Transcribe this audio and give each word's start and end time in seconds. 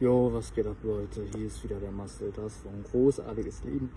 Jo, 0.00 0.32
was 0.32 0.54
geht 0.54 0.66
ab 0.66 0.78
Leute? 0.82 1.26
Hier 1.36 1.46
ist 1.46 1.62
wieder 1.62 1.78
der 1.78 1.90
Marcel, 1.92 2.32
das 2.34 2.56
von 2.56 2.72
großartiges 2.90 3.64
Leben. 3.64 3.90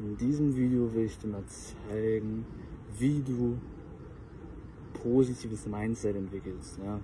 In 0.00 0.16
diesem 0.16 0.56
Video 0.56 0.92
will 0.92 1.04
ich 1.04 1.16
dir 1.18 1.28
mal 1.28 1.44
zeigen, 1.46 2.44
wie 2.98 3.22
du 3.22 3.56
positives 5.00 5.68
Mindset 5.68 6.16
entwickelst. 6.16 6.80
Ja? 6.84 6.98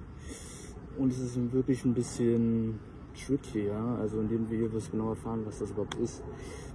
Und 0.98 1.12
es 1.12 1.20
ist 1.20 1.52
wirklich 1.52 1.84
ein 1.84 1.94
bisschen 1.94 2.80
tricky, 3.14 3.68
ja. 3.68 3.94
Also 3.94 4.18
in 4.18 4.28
dem 4.28 4.50
Video 4.50 4.72
wirst 4.72 4.88
du 4.88 4.92
genau 4.96 5.10
erfahren, 5.10 5.42
was 5.46 5.60
das 5.60 5.70
überhaupt 5.70 5.94
ist, 6.00 6.20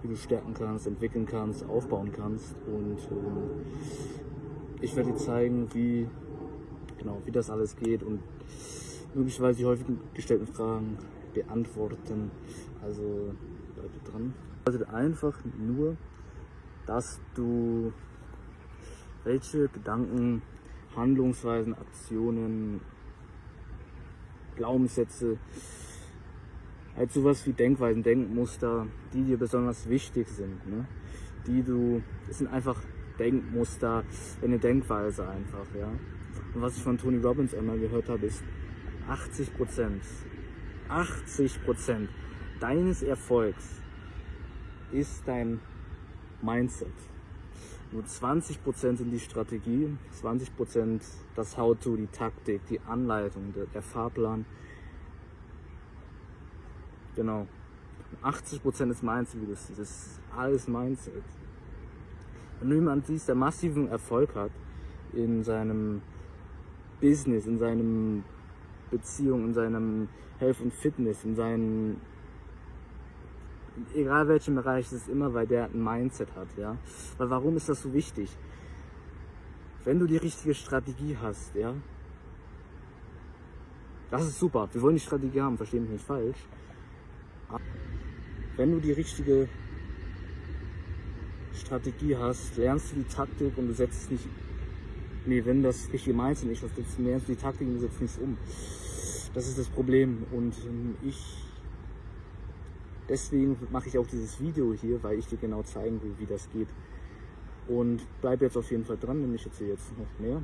wie 0.03 0.07
du 0.07 0.15
stärken 0.15 0.53
kannst, 0.53 0.87
entwickeln 0.87 1.25
kannst, 1.25 1.65
aufbauen 1.67 2.13
kannst. 2.13 2.55
Und 2.65 2.97
ähm, 3.11 3.65
ich 4.79 4.95
werde 4.95 5.11
dir 5.11 5.17
zeigen, 5.17 5.67
wie 5.73 6.07
genau, 6.97 7.21
wie 7.25 7.31
das 7.31 7.49
alles 7.49 7.75
geht 7.75 8.03
und 8.03 8.21
möglicherweise 9.13 9.59
die 9.59 9.65
häufig 9.65 9.85
gestellten 10.13 10.47
Fragen 10.47 10.97
beantworten. 11.37 12.31
Also 12.81 13.33
bleibe 13.75 14.11
dran. 14.11 14.33
Also 14.65 14.85
einfach 14.85 15.37
nur, 15.57 15.97
dass 16.85 17.19
du 17.35 17.93
welche 19.23 19.67
Gedanken, 19.69 20.41
Handlungsweisen, 20.95 21.75
Aktionen, 21.75 22.81
Glaubenssätze, 24.55 25.37
halt 26.95 27.11
sowas 27.11 27.45
wie 27.45 27.53
Denkweisen, 27.53 28.01
Denkmuster, 28.01 28.87
die 29.13 29.23
dir 29.23 29.37
besonders 29.37 29.87
wichtig 29.87 30.27
sind, 30.29 30.67
ne? 30.67 30.87
die 31.45 31.61
du, 31.61 32.01
es 32.29 32.39
sind 32.39 32.47
einfach 32.47 32.81
Denkmuster, 33.19 34.03
eine 34.41 34.57
Denkweise 34.57 35.27
einfach, 35.27 35.67
ja. 35.77 35.87
Und 36.55 36.61
was 36.61 36.77
ich 36.77 36.83
von 36.83 36.97
Tony 36.97 37.17
Robbins 37.17 37.53
einmal 37.53 37.77
gehört 37.77 38.09
habe, 38.09 38.25
ist 38.25 38.43
80 39.07 39.55
Prozent 39.55 40.01
80% 40.89 42.07
deines 42.59 43.03
Erfolgs 43.03 43.81
ist 44.91 45.23
dein 45.27 45.59
Mindset. 46.41 46.93
Nur 47.91 48.03
20% 48.03 48.97
sind 48.97 49.11
die 49.11 49.19
Strategie, 49.19 49.95
20% 50.21 51.01
das 51.35 51.57
How-to, 51.57 51.95
die 51.95 52.07
Taktik, 52.07 52.65
die 52.67 52.79
Anleitung, 52.81 53.53
der, 53.53 53.65
der 53.67 53.81
Fahrplan. 53.81 54.45
Genau. 57.15 57.47
80% 58.23 58.91
ist 58.91 59.03
Mindset, 59.03 59.41
wie 59.41 59.51
das, 59.51 59.67
das 59.69 59.79
ist 59.79 60.19
alles 60.35 60.67
Mindset. 60.67 61.23
Wenn 62.59 62.69
du 62.69 62.75
jemanden 62.75 63.05
siehst, 63.05 63.27
der 63.27 63.35
massiven 63.35 63.87
Erfolg 63.89 64.35
hat 64.35 64.51
in 65.13 65.43
seinem 65.43 66.01
Business, 66.99 67.45
in 67.45 67.59
seinem 67.59 68.23
Beziehung, 68.91 69.45
in 69.45 69.53
seinem 69.53 70.09
Health 70.39 70.61
und 70.61 70.73
Fitness, 70.73 71.23
in 71.23 71.35
seinem 71.35 71.97
egal 73.93 74.27
welchem 74.27 74.55
Bereich, 74.55 74.87
es 74.87 74.93
ist 74.93 75.09
immer, 75.09 75.33
weil 75.33 75.47
der 75.47 75.65
ein 75.65 75.83
Mindset 75.83 76.29
hat, 76.35 76.47
ja. 76.57 76.77
Weil 77.17 77.29
warum 77.29 77.57
ist 77.57 77.69
das 77.69 77.81
so 77.81 77.93
wichtig? 77.93 78.29
Wenn 79.83 79.99
du 79.99 80.07
die 80.07 80.17
richtige 80.17 80.53
Strategie 80.53 81.17
hast, 81.21 81.55
ja, 81.55 81.73
das 84.09 84.25
ist 84.25 84.39
super. 84.39 84.69
Wir 84.71 84.81
wollen 84.81 84.95
die 84.95 85.01
Strategie 85.01 85.41
haben, 85.41 85.57
verstehen 85.57 85.83
mich 85.83 85.91
nicht 85.91 86.05
falsch. 86.05 86.37
Wenn 88.55 88.71
du 88.71 88.79
die 88.79 88.93
richtige 88.93 89.47
Strategie 91.53 92.15
hast, 92.15 92.57
lernst 92.57 92.91
du 92.91 92.95
die 92.97 93.03
Taktik 93.03 93.57
und 93.57 93.67
du 93.67 93.73
setzt 93.73 94.03
es 94.03 94.09
nicht 94.09 94.27
Nee, 95.27 95.43
wenn 95.43 95.61
das 95.61 95.91
richtige 95.91 96.15
Mindset 96.15 96.47
nicht 96.47 96.63
was 96.63 96.71
du 96.73 97.03
lernst 97.03 97.27
die 97.27 97.35
Taktik 97.35 97.67
und 97.67 97.79
setzt 97.79 97.99
nichts 97.99 98.17
um. 98.17 98.37
Das 99.33 99.45
ist 99.45 99.59
das 99.59 99.67
Problem. 99.67 100.25
Und 100.31 100.55
ähm, 100.65 100.95
ich 101.03 101.21
deswegen 103.09 103.57
mache 103.69 103.89
ich 103.89 103.97
auch 103.97 104.07
dieses 104.07 104.39
Video 104.39 104.73
hier, 104.73 105.03
weil 105.03 105.19
ich 105.19 105.27
dir 105.27 105.37
genau 105.37 105.63
zeigen 105.63 106.01
will, 106.01 106.13
wie 106.17 106.25
das 106.25 106.49
geht. 106.51 106.69
Und 107.67 108.07
bleib 108.21 108.41
jetzt 108.41 108.55
auf 108.55 108.71
jeden 108.71 108.85
Fall 108.85 108.97
dran, 108.97 109.21
denn 109.21 109.35
ich 109.35 109.45
erzähle 109.45 109.71
jetzt 109.71 109.91
noch 109.97 110.07
mehr. 110.17 110.41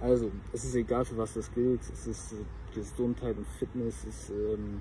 Also, 0.00 0.30
es 0.54 0.64
ist 0.64 0.74
egal, 0.74 1.04
für 1.04 1.18
was 1.18 1.34
das 1.34 1.52
gilt. 1.52 1.82
Es 1.82 2.06
ist 2.06 2.32
äh, 2.32 2.36
Gesundheit 2.74 3.36
und 3.36 3.46
Fitness, 3.46 4.06
es 4.08 4.30
ist 4.30 4.30
ähm, 4.30 4.80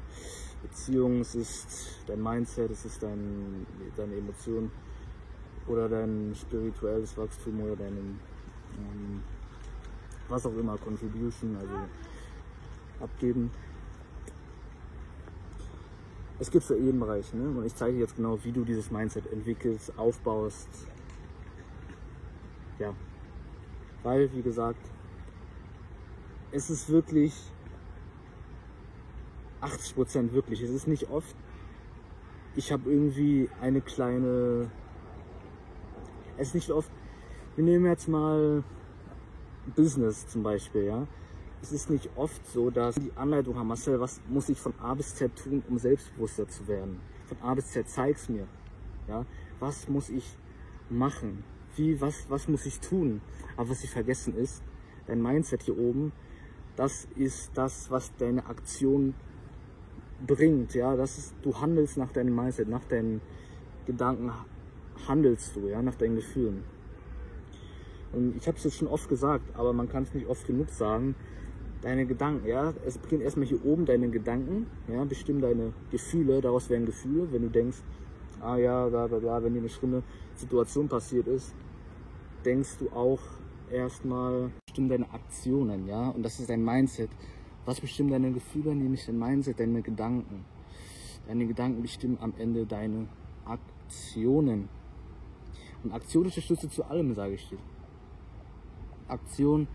Beziehung, 0.61 1.19
es 1.19 1.35
ist 1.35 1.99
dein 2.07 2.23
Mindset, 2.23 2.71
es 2.71 2.85
ist 2.85 3.03
dein, 3.03 3.65
deine 3.97 4.15
Emotionen 4.15 4.71
oder 5.67 5.89
dein 5.89 6.33
spirituelles 6.33 7.17
Wachstum 7.17 7.61
oder 7.61 7.75
deine 7.75 7.97
ähm, 7.97 9.21
was 10.29 10.45
auch 10.45 10.55
immer, 10.55 10.77
Contribution, 10.77 11.55
also 11.57 11.73
abgeben. 12.99 13.51
Es 16.39 16.49
gibt 16.49 16.63
für 16.63 16.77
jeden 16.77 16.99
Bereich, 16.99 17.33
ne? 17.33 17.47
Und 17.49 17.65
ich 17.65 17.75
zeige 17.75 17.97
jetzt 17.97 18.15
genau, 18.15 18.43
wie 18.43 18.51
du 18.51 18.65
dieses 18.65 18.91
Mindset 18.91 19.31
entwickelst, 19.31 19.97
aufbaust. 19.97 20.67
Ja. 22.79 22.93
Weil, 24.01 24.31
wie 24.33 24.41
gesagt, 24.41 24.81
es 26.51 26.69
ist 26.69 26.89
wirklich 26.89 27.33
80% 29.61 30.33
wirklich. 30.33 30.61
Es 30.61 30.71
ist 30.71 30.87
nicht 30.87 31.09
oft. 31.09 31.35
Ich 32.55 32.71
habe 32.71 32.91
irgendwie 32.91 33.49
eine 33.61 33.81
kleine. 33.81 34.69
Es 36.37 36.49
ist 36.49 36.55
nicht 36.55 36.71
oft 36.71 36.91
wir 37.55 37.63
nehmen 37.63 37.85
jetzt 37.85 38.07
mal 38.07 38.63
Business 39.75 40.27
zum 40.27 40.43
Beispiel, 40.43 40.83
ja. 40.83 41.07
Es 41.61 41.71
ist 41.71 41.89
nicht 41.89 42.09
oft 42.15 42.45
so, 42.47 42.69
dass 42.69 42.95
die 42.95 43.11
Anleitung 43.15 43.57
haben, 43.57 43.67
Marcel, 43.67 43.99
was 43.99 44.19
muss 44.27 44.49
ich 44.49 44.59
von 44.59 44.73
A 44.79 44.93
bis 44.93 45.15
Z 45.15 45.33
tun, 45.35 45.63
um 45.69 45.77
selbstbewusster 45.77 46.47
zu 46.47 46.67
werden? 46.67 46.99
Von 47.25 47.37
A 47.41 47.53
bis 47.53 47.67
Z 47.71 47.87
zeig's 47.87 48.27
mir. 48.27 48.47
Ja, 49.07 49.25
was 49.59 49.87
muss 49.87 50.09
ich 50.09 50.37
machen? 50.89 51.43
Wie, 51.75 51.99
was, 52.01 52.25
was 52.29 52.47
muss 52.47 52.65
ich 52.65 52.79
tun? 52.79 53.21
Aber 53.55 53.69
was 53.69 53.83
ich 53.83 53.89
vergessen 53.89 54.35
ist, 54.35 54.61
dein 55.07 55.21
Mindset 55.21 55.63
hier 55.63 55.77
oben, 55.77 56.11
das 56.75 57.07
ist 57.15 57.51
das, 57.55 57.89
was 57.89 58.15
deine 58.17 58.45
Aktion 58.45 59.13
bringt, 60.25 60.73
ja. 60.73 60.95
Das 60.95 61.17
ist, 61.17 61.33
du 61.43 61.59
handelst 61.59 61.97
nach 61.97 62.11
deinem 62.11 62.35
Mindset, 62.35 62.67
nach 62.67 62.83
deinen 62.85 63.21
Gedanken 63.85 64.31
handelst 65.07 65.55
du, 65.55 65.67
ja, 65.67 65.81
nach 65.81 65.95
deinen 65.95 66.15
Gefühlen. 66.15 66.63
Und 68.13 68.35
ich 68.37 68.47
habe 68.47 68.57
es 68.57 68.63
jetzt 68.63 68.77
schon 68.77 68.87
oft 68.87 69.09
gesagt, 69.09 69.43
aber 69.55 69.73
man 69.73 69.89
kann 69.89 70.03
es 70.03 70.13
nicht 70.13 70.27
oft 70.27 70.45
genug 70.45 70.69
sagen. 70.69 71.15
Deine 71.81 72.05
Gedanken, 72.05 72.47
ja, 72.47 72.73
es 72.85 72.97
beginnt 72.97 73.23
erstmal 73.23 73.45
hier 73.45 73.63
oben 73.65 73.85
deine 73.85 74.09
Gedanken, 74.09 74.67
ja, 74.87 75.03
bestimmen 75.03 75.41
deine 75.41 75.73
Gefühle, 75.91 76.39
daraus 76.39 76.69
werden 76.69 76.85
Gefühle, 76.85 77.27
wenn 77.31 77.41
du 77.41 77.49
denkst, 77.49 77.79
ah 78.39 78.55
ja, 78.55 78.87
bla 78.87 79.07
bla 79.07 79.19
bla, 79.19 79.43
wenn 79.43 79.53
dir 79.53 79.59
eine 79.59 79.69
schlimme 79.69 80.03
Situation 80.35 80.87
passiert 80.87 81.27
ist, 81.27 81.53
denkst 82.45 82.77
du 82.79 82.89
auch 82.91 83.19
erstmal, 83.69 84.51
bestimmen 84.65 84.89
deine 84.89 85.11
Aktionen, 85.11 85.87
ja, 85.87 86.09
und 86.09 86.23
das 86.23 86.39
ist 86.39 86.49
dein 86.49 86.63
Mindset. 86.63 87.09
Was 87.65 87.81
bestimmt 87.81 88.11
deine 88.11 88.31
Gefühle, 88.31 88.75
nämlich 88.75 89.05
dein 89.05 89.17
Mindset, 89.17 89.59
deine 89.59 89.81
Gedanken. 89.81 90.45
Deine 91.27 91.47
Gedanken 91.47 91.81
bestimmen 91.81 92.17
am 92.19 92.33
Ende 92.37 92.65
deine 92.65 93.07
Aktionen. 93.45 94.67
Und 95.83 95.91
Aktion 95.93 96.25
ist 96.25 96.35
der 96.35 96.41
Schlüssel 96.41 96.69
zu 96.69 96.83
allem, 96.83 97.13
sage 97.13 97.35
ich 97.35 97.49
dir. 97.49 97.57
Aktion 99.07 99.67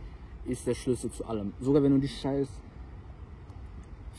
ist 0.44 0.66
der 0.66 0.74
Schlüssel 0.74 1.10
zu 1.10 1.24
allem. 1.26 1.52
Sogar 1.60 1.82
wenn 1.82 1.92
du 1.92 1.98
die 1.98 2.08
scheiß 2.08 2.48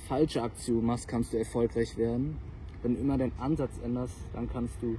falsche 0.07 0.41
Aktion 0.41 0.85
machst, 0.85 1.07
kannst 1.07 1.33
du 1.33 1.37
erfolgreich 1.37 1.97
werden. 1.97 2.37
Wenn 2.81 2.95
du 2.95 3.01
immer 3.01 3.17
deinen 3.17 3.37
Ansatz 3.39 3.71
änderst, 3.83 4.15
dann 4.33 4.49
kannst 4.49 4.81
du 4.81 4.97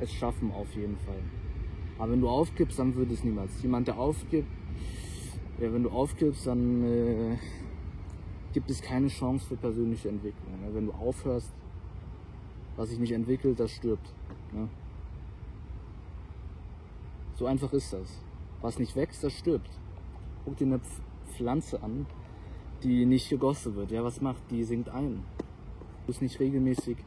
es 0.00 0.12
schaffen 0.12 0.50
auf 0.52 0.72
jeden 0.74 0.96
Fall. 0.98 1.22
Aber 1.98 2.12
wenn 2.12 2.20
du 2.20 2.28
aufgibst, 2.28 2.78
dann 2.78 2.94
wird 2.96 3.10
es 3.10 3.22
niemals. 3.22 3.62
Jemand, 3.62 3.86
der 3.88 3.98
aufgibt, 3.98 4.48
ja, 5.60 5.72
wenn 5.72 5.82
du 5.82 5.90
aufgibst, 5.90 6.46
dann 6.46 6.82
äh, 6.84 7.36
gibt 8.54 8.70
es 8.70 8.80
keine 8.80 9.08
Chance 9.08 9.46
für 9.46 9.56
persönliche 9.56 10.08
Entwicklung. 10.08 10.54
Ja, 10.64 10.74
wenn 10.74 10.86
du 10.86 10.92
aufhörst, 10.92 11.52
was 12.76 12.88
sich 12.88 12.98
nicht 12.98 13.12
entwickelt, 13.12 13.60
das 13.60 13.70
stirbt. 13.72 14.14
Ja. 14.54 14.68
So 17.40 17.46
einfach 17.46 17.72
ist 17.72 17.90
das. 17.94 18.06
Was 18.60 18.78
nicht 18.78 18.94
wächst, 18.96 19.24
das 19.24 19.32
stirbt. 19.32 19.70
Guck 20.44 20.58
dir 20.58 20.66
eine 20.66 20.80
Pflanze 21.32 21.82
an, 21.82 22.04
die 22.82 23.06
nicht 23.06 23.30
gegossen 23.30 23.74
wird. 23.76 23.90
Ja, 23.92 24.04
was 24.04 24.20
macht? 24.20 24.42
Die 24.50 24.62
sinkt 24.62 24.90
ein. 24.90 25.24
Du 26.04 26.12
es 26.12 26.20
nicht 26.20 26.38
regelmäßig 26.38 26.98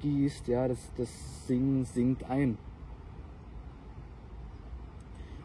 gießt, 0.00 0.48
ja, 0.48 0.66
das, 0.66 0.90
das 0.96 1.46
Singen 1.46 1.84
sinkt 1.84 2.24
ein. 2.24 2.58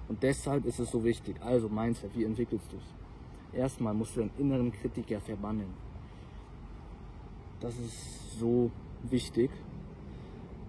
Und 0.07 0.23
deshalb 0.23 0.65
ist 0.65 0.79
es 0.79 0.89
so 0.89 1.03
wichtig. 1.03 1.35
Also 1.39 1.69
Mindset, 1.69 2.17
wie 2.17 2.23
entwickelst 2.23 2.65
du 2.73 2.77
es? 2.77 3.55
Erstmal 3.55 3.93
musst 3.93 4.15
du 4.15 4.21
deinen 4.21 4.31
inneren 4.39 4.71
Kritiker 4.71 5.21
verbannen. 5.21 5.67
Das 7.59 7.77
ist 7.77 8.39
so 8.39 8.71
wichtig, 9.03 9.51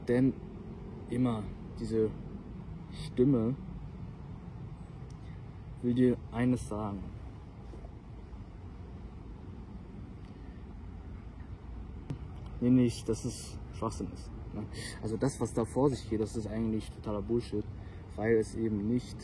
denn 0.07 0.35
immer 1.09 1.43
diese 1.81 2.11
Stimme 2.93 3.55
will 5.83 5.95
dir 5.95 6.17
eines 6.31 6.69
sagen. 6.69 7.03
Nee, 12.61 12.71
nicht, 12.71 13.09
dass 13.09 13.25
es 13.25 13.59
Schwachsinn 13.75 14.09
ist. 14.15 14.31
Ne? 14.55 14.65
Also 15.03 15.17
das, 15.17 15.41
was 15.41 15.53
da 15.53 15.65
vor 15.65 15.91
sich 15.91 16.09
geht, 16.09 16.21
das 16.21 16.37
ist 16.37 16.47
eigentlich 16.47 16.89
totaler 16.91 17.23
Bullshit, 17.23 17.65
weil 18.15 18.37
es 18.37 18.55
eben 18.55 18.89
nicht 18.89 19.17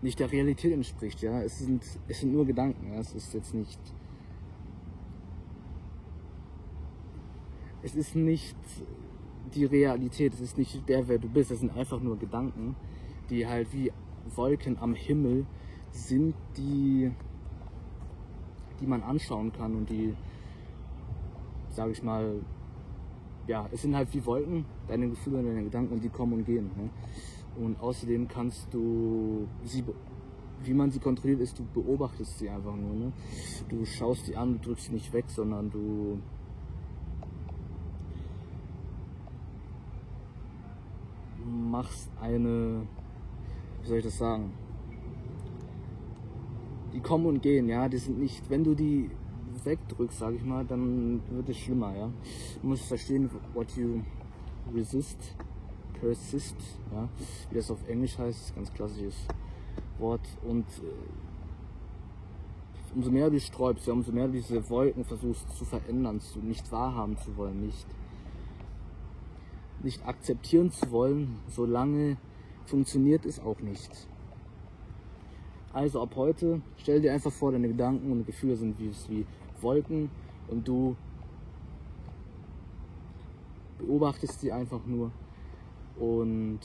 nicht 0.00 0.20
der 0.20 0.30
Realität 0.30 0.72
entspricht, 0.72 1.22
ja. 1.22 1.42
Es 1.42 1.58
sind, 1.58 1.84
es 2.06 2.20
sind 2.20 2.32
nur 2.32 2.46
Gedanken, 2.46 2.92
ja? 2.92 3.00
es 3.00 3.14
ist 3.14 3.34
jetzt 3.34 3.54
nicht. 3.54 3.80
Es 7.82 7.94
ist 7.94 8.14
nicht 8.14 8.56
die 9.54 9.64
Realität, 9.64 10.34
es 10.34 10.40
ist 10.40 10.58
nicht 10.58 10.88
der, 10.88 11.08
wer 11.08 11.18
du 11.18 11.28
bist, 11.28 11.50
es 11.50 11.60
sind 11.60 11.76
einfach 11.76 12.00
nur 12.00 12.18
Gedanken, 12.18 12.76
die 13.30 13.46
halt 13.46 13.72
wie 13.72 13.92
Wolken 14.34 14.78
am 14.78 14.94
Himmel 14.94 15.46
sind, 15.90 16.34
die, 16.56 17.10
die 18.80 18.86
man 18.86 19.02
anschauen 19.02 19.52
kann 19.52 19.74
und 19.74 19.90
die, 19.90 20.14
sage 21.70 21.92
ich 21.92 22.02
mal, 22.02 22.40
ja, 23.46 23.66
es 23.72 23.82
sind 23.82 23.96
halt 23.96 24.12
wie 24.14 24.24
Wolken, 24.26 24.66
deine 24.86 25.08
Gefühle, 25.08 25.42
deine 25.42 25.64
Gedanken 25.64 25.94
und 25.94 26.04
die 26.04 26.10
kommen 26.10 26.34
und 26.34 26.44
gehen. 26.44 26.70
Ne? 26.76 26.90
Und 27.64 27.80
außerdem 27.80 28.28
kannst 28.28 28.72
du 28.72 29.48
sie, 29.64 29.82
wie 30.62 30.74
man 30.74 30.90
sie 30.90 31.00
kontrolliert, 31.00 31.40
ist, 31.40 31.58
du 31.58 31.64
beobachtest 31.64 32.38
sie 32.38 32.50
einfach 32.50 32.76
nur. 32.76 32.94
Ne? 32.94 33.12
Du 33.68 33.84
schaust 33.84 34.26
sie 34.26 34.36
an, 34.36 34.52
du 34.52 34.68
drückst 34.68 34.86
sie 34.86 34.92
nicht 34.92 35.12
weg, 35.12 35.24
sondern 35.28 35.70
du 35.70 36.20
machst 41.78 42.10
eine, 42.20 42.82
wie 43.82 43.86
soll 43.86 43.98
ich 43.98 44.04
das 44.04 44.18
sagen? 44.18 44.52
Die 46.92 47.00
kommen 47.00 47.26
und 47.26 47.40
gehen, 47.40 47.68
ja, 47.68 47.88
die 47.88 47.98
sind 47.98 48.18
nicht, 48.18 48.50
wenn 48.50 48.64
du 48.64 48.74
die 48.74 49.10
wegdrückst, 49.62 50.18
sag 50.18 50.34
ich 50.34 50.44
mal, 50.44 50.64
dann 50.64 51.22
wird 51.30 51.48
es 51.48 51.56
schlimmer, 51.56 51.94
ja. 51.96 52.10
Du 52.60 52.68
musst 52.68 52.86
verstehen, 52.86 53.30
what 53.54 53.70
you 53.76 54.02
resist, 54.74 55.36
persist, 56.00 56.56
ja, 56.92 57.08
wie 57.48 57.54
das 57.54 57.70
auf 57.70 57.88
Englisch 57.88 58.18
heißt, 58.18 58.56
ganz 58.56 58.72
klassisches 58.72 59.16
Wort 59.98 60.26
und 60.48 60.66
äh, 60.66 60.96
umso 62.96 63.12
mehr 63.12 63.30
du 63.30 63.38
sträubst, 63.38 63.86
ja, 63.86 63.92
umso 63.92 64.10
mehr 64.10 64.26
du 64.26 64.32
diese 64.32 64.68
Wolken 64.68 65.04
versuchst 65.04 65.48
zu 65.56 65.64
verändern, 65.64 66.18
zu 66.18 66.40
nicht 66.40 66.72
wahrhaben 66.72 67.16
zu 67.18 67.36
wollen, 67.36 67.60
nicht 67.60 67.86
nicht 69.82 70.06
akzeptieren 70.06 70.70
zu 70.70 70.90
wollen, 70.90 71.38
solange 71.48 72.16
funktioniert 72.66 73.24
es 73.24 73.40
auch 73.40 73.60
nicht. 73.60 73.90
Also 75.72 76.02
ab 76.02 76.14
heute 76.16 76.60
stell 76.76 77.00
dir 77.00 77.12
einfach 77.12 77.32
vor, 77.32 77.52
deine 77.52 77.68
Gedanken 77.68 78.10
und 78.10 78.26
Gefühle 78.26 78.56
sind 78.56 78.78
wie, 78.78 78.90
wie 79.08 79.26
Wolken 79.60 80.10
und 80.48 80.66
du 80.66 80.96
beobachtest 83.78 84.40
sie 84.40 84.50
einfach 84.50 84.84
nur 84.86 85.12
und 85.98 86.60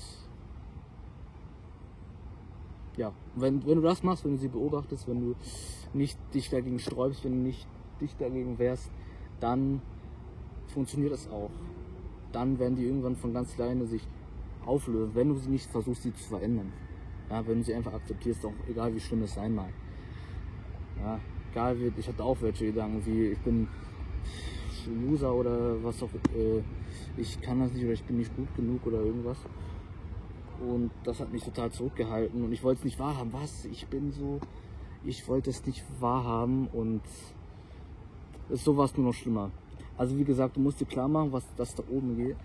ja, 2.98 3.12
wenn, 3.36 3.66
wenn 3.66 3.76
du 3.76 3.82
das 3.82 4.04
machst, 4.04 4.24
wenn 4.24 4.34
du 4.34 4.38
sie 4.38 4.48
beobachtest, 4.48 5.08
wenn 5.08 5.20
du 5.20 5.36
nicht 5.94 6.18
dich 6.34 6.50
dagegen 6.50 6.80
sträubst, 6.80 7.24
wenn 7.24 7.34
du 7.34 7.40
nicht 7.40 7.68
dich 8.00 8.16
dagegen 8.18 8.60
wehrst, 8.60 8.92
dann 9.40 9.82
funktioniert 10.68 11.14
es 11.14 11.30
auch 11.30 11.50
dann 12.34 12.60
werden 12.60 12.76
die 12.76 12.84
irgendwann 12.84 13.16
von 13.16 13.34
ganz 13.34 13.58
alleine 13.60 13.86
sich 13.86 14.06
auflösen, 14.66 15.16
wenn 15.16 15.30
du 15.30 15.36
sie 15.36 15.50
nicht 15.50 15.70
versuchst, 15.70 16.04
sie 16.04 16.14
zu 16.14 16.30
verändern. 16.30 16.72
Ja, 17.30 17.46
wenn 17.48 17.60
du 17.60 17.64
sie 17.64 17.74
einfach 17.74 17.94
akzeptierst, 17.94 18.46
auch 18.46 18.54
egal 18.68 18.94
wie 18.94 19.00
schlimm 19.00 19.24
es 19.24 19.34
sein 19.34 19.56
mag. 19.56 19.72
Ja, 21.00 21.20
egal 21.52 21.80
wie, 21.80 21.92
ich 21.98 22.08
hatte 22.08 22.24
auch 22.24 22.38
welche 22.42 22.66
Gedanken, 22.66 23.06
wie 23.06 23.28
ich 23.28 23.40
bin 23.40 23.68
Loser 24.88 25.34
oder 25.34 25.82
was 25.84 26.04
auch, 26.04 26.10
äh, 26.36 26.62
ich 27.18 27.40
kann 27.42 27.60
das 27.60 27.72
nicht 27.72 27.84
oder 27.84 27.94
ich 27.94 28.04
bin 28.04 28.18
nicht 28.18 28.36
gut 28.36 28.54
genug 28.56 28.86
oder 28.86 29.02
irgendwas. 29.02 29.38
Und 30.60 30.92
das 31.04 31.20
hat 31.20 31.32
mich 31.32 31.44
total 31.44 31.72
zurückgehalten 31.72 32.44
und 32.44 32.52
ich 32.52 32.64
wollte 32.64 32.80
es 32.80 32.86
nicht 32.86 33.00
wahrhaben. 33.00 33.34
Was? 33.34 33.66
Ich 33.66 33.88
bin 33.88 34.12
so, 34.12 34.40
ich 35.04 35.28
wollte 35.28 35.50
es 35.50 35.66
nicht 35.66 35.84
wahrhaben 36.00 36.68
und 36.68 37.02
ist 38.50 38.64
sowas 38.64 38.96
nur 38.96 39.08
noch 39.08 39.14
schlimmer. 39.14 39.52
Also 39.98 40.18
wie 40.18 40.24
gesagt, 40.24 40.58
du 40.58 40.62
musst 40.62 40.82
dir 40.82 40.86
klar 40.86 41.08
machen, 41.08 41.32
was 41.32 41.46
das 41.56 41.76
da 41.76 41.84
oben 41.90 42.16
geht, 42.16 42.38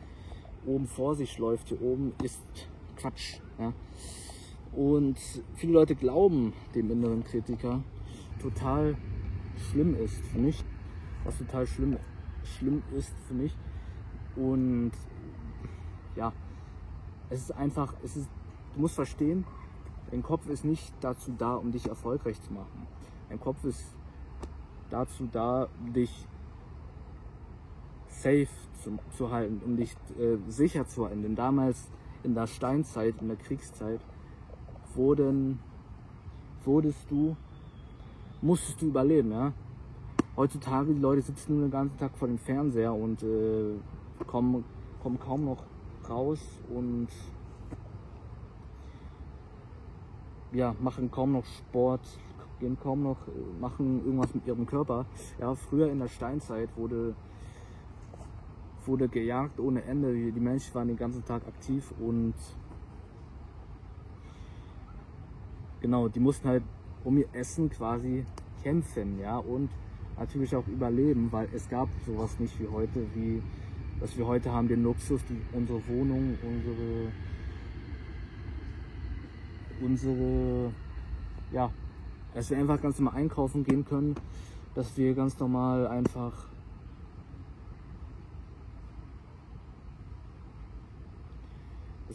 oben 0.67 0.87
vor 0.87 1.15
sich 1.15 1.39
läuft. 1.39 1.69
Hier 1.69 1.81
oben 1.81 2.12
ist 2.23 2.43
Quatsch. 2.97 3.41
Ja? 3.59 3.73
Und 4.73 5.19
viele 5.55 5.73
Leute 5.73 5.95
glauben 5.95 6.53
dem 6.75 6.91
inneren 6.91 7.25
Kritiker 7.25 7.83
total 8.41 8.97
schlimm 9.71 9.95
ist 9.95 10.25
für 10.27 10.39
mich. 10.39 10.65
Was 11.25 11.39
total 11.39 11.67
schlimm, 11.67 11.97
schlimm 12.45 12.83
ist 12.97 13.12
für 13.27 13.35
mich. 13.35 13.56
Und 14.37 14.93
ja, 16.17 16.33
es 17.31 17.41
ist 17.41 17.53
einfach, 17.53 17.95
es 18.05 18.17
ist, 18.17 18.29
du 18.75 18.81
musst 18.81 18.95
verstehen, 18.95 19.45
dein 20.11 20.23
Kopf 20.23 20.49
ist 20.49 20.65
nicht 20.65 20.93
dazu 21.00 21.33
da, 21.37 21.55
um 21.56 21.73
dich 21.73 21.89
erfolgreich 21.89 22.41
zu 22.43 22.53
machen. 22.53 22.87
Dein 23.29 23.41
Kopf 23.41 23.65
ist 23.65 23.85
dazu 24.91 25.29
da, 25.31 25.69
dich 25.95 26.27
safe 28.19 28.49
zu, 28.82 28.99
zu 29.17 29.31
halten, 29.31 29.61
um 29.65 29.76
dich 29.76 29.94
äh, 30.19 30.37
sicher 30.49 30.87
zu 30.87 31.05
halten. 31.05 31.23
Denn 31.23 31.37
damals 31.37 31.88
in 32.23 32.35
der 32.35 32.47
Steinzeit, 32.47 33.15
in 33.20 33.29
der 33.29 33.37
Kriegszeit, 33.37 34.00
wurden, 34.94 35.61
wurdest 36.65 37.11
du, 37.11 37.37
musstest 38.43 38.82
du 38.82 38.87
überleben, 38.87 39.32
ja. 39.32 39.53
Heutzutage, 40.37 40.94
die 40.94 41.00
Leute 41.00 41.23
sitzen 41.23 41.61
den 41.61 41.70
ganzen 41.70 41.99
Tag 41.99 42.17
vor 42.17 42.29
dem 42.29 42.38
Fernseher 42.38 42.94
und 42.94 43.23
äh, 43.23 43.75
kommen, 44.26 44.64
kommen 45.03 45.19
kaum 45.19 45.44
noch 45.44 45.64
raus 46.09 46.41
und 46.73 47.09
ja, 50.53 50.75
machen 50.81 51.11
kaum 51.11 51.32
noch 51.32 51.44
Sport, 51.44 52.00
gehen 52.61 52.79
kaum 52.81 53.03
noch, 53.03 53.19
äh, 53.26 53.61
machen 53.61 54.05
irgendwas 54.05 54.35
mit 54.35 54.47
ihrem 54.47 54.64
Körper. 54.64 55.06
Ja, 55.41 55.55
früher 55.55 55.91
in 55.91 55.99
der 55.99 56.09
Steinzeit 56.09 56.69
wurde 56.76 57.14
wurde 58.88 59.08
gejagt 59.08 59.61
ohne 59.61 59.85
Ende. 59.85 60.32
Die 60.32 60.40
Menschen 60.40 60.75
waren 60.75 60.88
den 60.88 60.96
ganzen 60.96 61.25
Tag 61.25 61.46
aktiv 61.46 61.93
und 62.00 62.35
genau, 65.81 66.08
die 66.08 66.20
mussten 66.20 66.49
halt 66.49 66.64
um 67.05 67.17
ihr 67.19 67.29
Essen 67.32 67.70
quasi 67.70 68.26
kämpfen, 68.62 69.21
ja, 69.21 69.38
und 69.38 69.71
natürlich 70.18 70.57
auch 70.57 70.66
überleben, 70.66 71.28
weil 71.30 71.49
es 71.54 71.68
gab 71.68 71.88
sowas 72.04 72.38
nicht 72.40 72.59
wie 72.61 72.66
heute, 72.66 73.07
wie 73.14 73.40
was 74.00 74.16
wir 74.16 74.26
heute 74.26 74.52
haben, 74.52 74.68
den 74.68 74.83
Luxus, 74.83 75.21
die, 75.28 75.40
unsere 75.52 75.87
Wohnung, 75.88 76.38
unsere, 76.42 77.12
unsere, 79.80 80.73
ja, 81.52 81.71
dass 82.35 82.50
wir 82.50 82.59
einfach 82.59 82.80
ganz 82.80 82.99
normal 82.99 83.21
einkaufen 83.21 83.64
gehen 83.64 83.85
können, 83.85 84.14
dass 84.75 84.97
wir 84.97 85.14
ganz 85.14 85.38
normal 85.38 85.87
einfach 85.88 86.47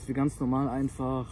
dass 0.03 0.09
wir 0.09 0.15
ganz 0.15 0.37
normal 0.37 0.67
einfach 0.67 1.27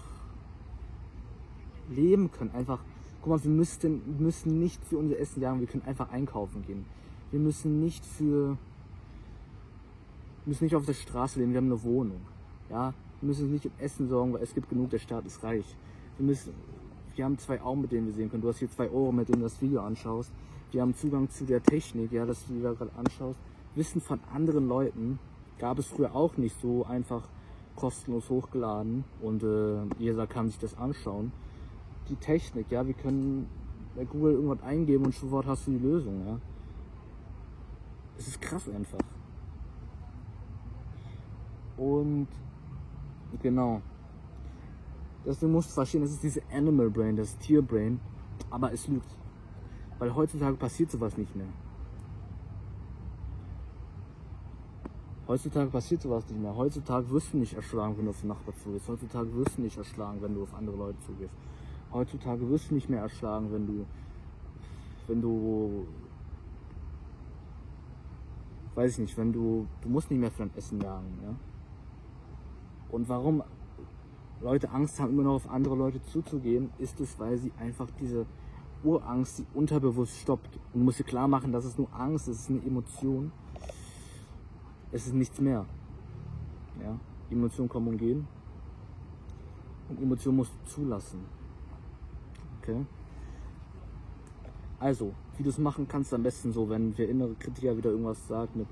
leben 1.90 2.32
können. 2.32 2.52
Einfach, 2.52 2.80
guck 3.20 3.30
mal, 3.30 3.44
wir 3.44 3.52
müssten, 3.52 4.18
müssen 4.18 4.60
nicht 4.60 4.82
für 4.86 4.98
unser 4.98 5.20
Essen 5.20 5.42
jagen, 5.42 5.60
wir 5.60 5.68
können 5.68 5.84
einfach 5.84 6.10
einkaufen 6.10 6.64
gehen. 6.66 6.86
Wir 7.32 7.42
müssen 7.42 7.82
nicht 7.82 8.06
für, 8.06 8.58
müssen 10.46 10.64
nicht 10.64 10.76
auf 10.78 10.86
der 10.86 10.94
Straße 10.94 11.38
leben, 11.40 11.52
wir 11.52 11.58
haben 11.58 11.66
eine 11.66 11.84
Wohnung. 11.84 12.22
Ja, 12.70 12.94
wir 13.20 13.28
müssen 13.28 13.52
nicht 13.52 13.66
um 13.66 13.74
Essen 13.78 14.08
sorgen, 14.08 14.32
weil 14.32 14.42
es 14.42 14.54
gibt 14.54 14.70
genug, 14.70 14.90
der 14.90 15.00
Staat 15.00 15.26
ist 15.26 15.44
reich. 15.44 15.66
Wir 16.16 16.26
müssen, 16.26 16.54
wir 17.18 17.26
haben 17.26 17.38
zwei 17.40 17.62
Augen, 17.62 17.82
mit 17.82 17.92
denen 17.92 18.08
wir 18.08 18.14
sehen 18.14 18.32
können. 18.32 18.42
Du 18.42 18.48
hast 18.48 18.60
hier 18.60 18.72
zwei 18.72 18.90
Ohren, 18.90 19.18
mit 19.18 19.28
denen 19.28 19.40
du 19.40 19.48
das 19.48 19.62
Video 19.62 19.82
anschaust. 19.82 20.32
Wir 20.72 20.82
haben 20.82 20.96
Zugang 20.96 21.30
zu 21.30 21.44
der 21.44 21.62
Technik, 21.62 22.14
ja, 22.14 22.26
dass 22.26 22.48
du 22.48 22.62
da 22.62 22.72
gerade 22.72 22.92
anschaust. 22.96 23.38
Wissen 23.76 24.00
von 24.00 24.22
anderen 24.34 24.70
Leuten 24.70 25.20
gab 25.60 25.78
es 25.78 25.88
früher 25.88 26.16
auch 26.16 26.38
nicht 26.38 26.56
so 26.62 26.86
einfach 26.86 27.28
kostenlos 27.76 28.30
hochgeladen 28.30 29.04
und 29.22 29.44
äh, 29.44 29.84
jeder 29.98 30.28
kann 30.28 30.48
sich 30.48 30.60
das 30.60 30.78
anschauen. 30.78 31.32
Die 32.10 32.16
Technik, 32.16 32.72
ja, 32.72 32.86
wir 32.86 32.94
können 32.94 33.48
bei 33.96 34.06
Google 34.06 34.34
irgendwas 34.34 34.62
eingeben 34.64 35.06
und 35.06 35.16
sofort 35.16 35.46
hast 35.46 35.68
du 35.68 35.72
die 35.72 35.80
Lösung, 35.80 36.26
ja. 36.26 36.40
Es 38.18 38.28
ist 38.28 38.42
krass 38.42 38.70
einfach. 38.70 39.00
Und 41.78 42.28
genau. 43.42 43.82
Das, 45.26 45.40
du 45.40 45.48
musst 45.48 45.72
verstehen, 45.72 46.02
das 46.02 46.12
ist 46.12 46.24
diese 46.24 46.42
Animal 46.52 46.90
Brain, 46.90 47.16
das 47.16 47.38
Tierbrain, 47.38 48.00
aber 48.50 48.72
es 48.74 48.88
lügt. 48.88 49.18
Weil 50.00 50.14
heutzutage 50.14 50.56
passiert 50.58 50.92
sowas 50.92 51.18
nicht 51.18 51.36
mehr. 51.36 51.48
Heutzutage 55.32 55.70
passiert 55.70 56.02
sowas 56.02 56.28
nicht 56.28 56.42
mehr. 56.42 56.54
Heutzutage 56.54 57.10
wirst 57.10 57.32
du 57.32 57.38
nicht 57.38 57.54
erschlagen, 57.54 57.98
wenn 57.98 58.04
du 58.04 58.10
auf 58.10 58.20
den 58.20 58.28
Nachbar 58.28 58.54
zugehst. 58.58 58.90
Heutzutage 58.90 59.34
wirst 59.34 59.58
du 59.58 59.62
nicht 59.62 59.78
erschlagen, 59.78 60.22
wenn 60.22 60.34
du 60.34 60.44
auf 60.44 60.54
andere 60.54 60.76
Leute 60.76 61.00
zugehst. 61.06 61.32
Heutzutage 61.94 62.50
wirst 62.50 62.70
du 62.70 62.76
nicht 62.76 62.90
mehr 62.90 63.00
erschlagen, 63.00 63.50
wenn 63.50 63.66
du, 63.66 63.86
wenn 65.08 65.22
du 65.22 65.88
weiß 68.76 68.92
ich 68.92 69.00
nicht, 69.00 69.18
wenn 69.18 69.32
du, 69.32 69.68
du 69.82 69.88
musst 69.88 70.12
nicht 70.12 70.20
mehr 70.20 70.32
für 70.32 70.40
dein 70.40 70.54
Essen 70.58 70.82
jagen, 70.82 71.18
ja. 71.24 71.34
Und 72.90 73.08
warum 73.08 73.42
Leute 74.42 74.70
Angst 74.72 75.00
haben, 75.00 75.12
immer 75.14 75.24
noch 75.24 75.36
auf 75.36 75.50
andere 75.50 75.78
Leute 75.78 76.04
zuzugehen, 76.04 76.72
ist 76.78 77.00
es, 77.00 77.18
weil 77.20 77.38
sie 77.38 77.54
einfach 77.58 77.88
diese 78.02 78.26
Urangst, 78.84 79.40
die 79.40 79.46
unterbewusst 79.54 80.18
stoppt. 80.18 80.58
Und 80.74 80.82
du 80.82 80.84
musst 80.84 81.00
dir 81.00 81.06
klar 81.06 81.30
machen, 81.30 81.54
dass 81.54 81.64
es 81.64 81.78
nur 81.78 81.88
Angst 81.94 82.28
ist, 82.28 82.36
es 82.36 82.42
ist 82.42 82.50
eine 82.50 82.66
Emotion. 82.66 83.32
Es 84.92 85.08
ist 85.08 85.14
nichts 85.14 85.40
mehr. 85.40 85.66
Ja? 86.82 87.00
Emotionen 87.30 87.70
kommen 87.70 87.90
und 87.90 87.98
gehen. 87.98 88.28
Und 89.90 90.02
Emotionen 90.02 90.38
musst 90.38 90.54
du 90.54 90.70
zulassen. 90.70 91.20
Okay? 92.60 92.86
Also, 94.80 95.14
wie 95.38 95.44
du 95.44 95.50
es 95.50 95.58
machen 95.58 95.88
kannst, 95.88 96.14
am 96.14 96.24
besten 96.24 96.52
so, 96.52 96.70
wenn 96.70 96.94
der 96.96 97.10
innere 97.10 97.36
Kritiker 97.36 97.78
wieder 97.78 97.92
irgendwas 97.92 98.28
sagt 98.28 98.56
mit, 98.56 98.68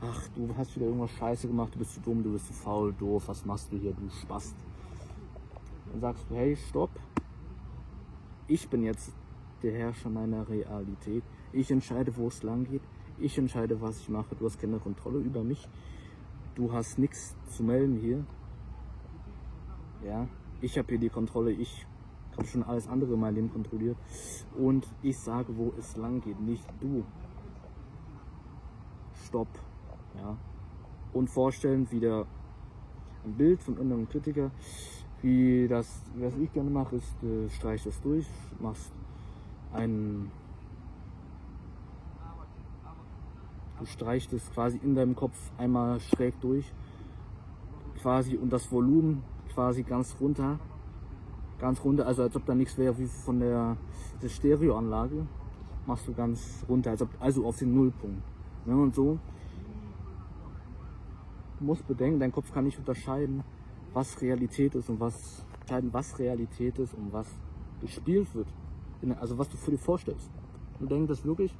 ach, 0.00 0.28
du 0.36 0.48
hast 0.56 0.76
wieder 0.76 0.86
irgendwas 0.86 1.10
scheiße 1.12 1.48
gemacht, 1.48 1.74
du 1.74 1.78
bist 1.78 1.94
zu 1.94 2.00
dumm, 2.00 2.22
du 2.22 2.32
bist 2.32 2.46
zu 2.46 2.52
faul, 2.52 2.92
doof, 2.92 3.28
was 3.28 3.44
machst 3.44 3.72
du 3.72 3.78
hier, 3.78 3.92
du 3.92 4.08
Spast. 4.10 4.54
Dann 5.90 6.00
sagst 6.00 6.24
du, 6.28 6.34
hey, 6.34 6.56
stopp. 6.56 6.90
Ich 8.46 8.68
bin 8.68 8.84
jetzt 8.84 9.12
der 9.62 9.72
Herrscher 9.72 10.10
meiner 10.10 10.48
Realität. 10.48 11.24
Ich 11.52 11.70
entscheide, 11.70 12.16
wo 12.16 12.28
es 12.28 12.42
lang 12.42 12.64
geht. 12.64 12.82
Ich 13.20 13.36
entscheide, 13.36 13.80
was 13.80 14.00
ich 14.00 14.08
mache. 14.08 14.34
Du 14.36 14.44
hast 14.46 14.60
keine 14.60 14.78
Kontrolle 14.78 15.18
über 15.18 15.42
mich. 15.42 15.68
Du 16.54 16.72
hast 16.72 16.98
nichts 16.98 17.34
zu 17.48 17.62
melden 17.62 17.96
hier. 17.96 18.24
Ja, 20.04 20.28
ich 20.60 20.78
habe 20.78 20.88
hier 20.88 20.98
die 20.98 21.08
Kontrolle. 21.08 21.50
Ich 21.50 21.86
habe 22.36 22.46
schon 22.46 22.62
alles 22.62 22.86
andere 22.86 23.14
in 23.14 23.20
meinem 23.20 23.34
Leben 23.34 23.52
kontrolliert. 23.52 23.96
Und 24.56 24.86
ich 25.02 25.18
sage, 25.18 25.56
wo 25.56 25.72
es 25.78 25.96
lang 25.96 26.20
geht, 26.20 26.40
nicht 26.40 26.64
du. 26.80 27.04
Stopp. 29.26 29.48
Ja. 30.16 30.36
Und 31.12 31.28
vorstellen, 31.28 31.90
wieder 31.90 32.26
ein 33.24 33.34
Bild 33.34 33.62
von 33.62 33.74
irgendeinem 33.74 34.08
Kritiker, 34.08 34.50
wie 35.22 35.66
das, 35.68 36.02
was 36.16 36.36
ich 36.36 36.52
gerne 36.52 36.70
mache, 36.70 36.96
ist, 36.96 37.22
äh, 37.24 37.48
streich 37.50 37.82
das 37.82 38.00
durch, 38.00 38.26
machst 38.60 38.92
ein. 39.72 40.30
Du 43.78 43.86
streichst 43.86 44.32
es 44.32 44.50
quasi 44.50 44.78
in 44.82 44.94
deinem 44.94 45.14
Kopf 45.14 45.36
einmal 45.56 46.00
schräg 46.00 46.40
durch, 46.40 46.72
quasi 48.00 48.36
und 48.36 48.52
das 48.52 48.70
Volumen 48.72 49.22
quasi 49.52 49.82
ganz 49.82 50.16
runter, 50.20 50.58
ganz 51.58 51.82
runter, 51.84 52.06
also 52.06 52.22
als 52.22 52.34
ob 52.36 52.44
da 52.46 52.54
nichts 52.54 52.76
wäre 52.76 52.96
wie 52.98 53.06
von 53.06 53.38
der, 53.40 53.76
der 54.22 54.28
Stereoanlage, 54.28 55.26
machst 55.86 56.08
du 56.08 56.12
ganz 56.12 56.64
runter, 56.68 56.90
als 56.90 57.02
ob, 57.02 57.08
also 57.20 57.46
auf 57.46 57.58
den 57.58 57.74
Nullpunkt. 57.74 58.22
Ne, 58.66 58.76
und 58.76 58.94
so. 58.94 59.18
Du 61.58 61.64
musst 61.64 61.86
bedenken, 61.86 62.20
dein 62.20 62.32
Kopf 62.32 62.52
kann 62.52 62.64
nicht 62.64 62.78
unterscheiden, 62.78 63.42
was 63.92 64.20
Realität 64.20 64.74
ist 64.74 64.88
und 64.90 65.00
was 65.00 65.44
was 65.92 66.18
Realität 66.18 66.78
ist 66.78 66.94
und 66.94 67.12
was 67.12 67.28
gespielt 67.82 68.34
wird 68.34 68.48
also 69.20 69.38
was 69.38 69.48
du 69.48 69.56
für 69.56 69.70
dir 69.70 69.78
vorstellst. 69.78 70.30
Und 70.80 70.90
denken 70.90 71.06
das 71.06 71.24
wirklich 71.24 71.54